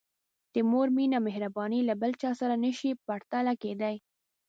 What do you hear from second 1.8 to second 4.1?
له بل چا سره نه شي پرتله کېدای.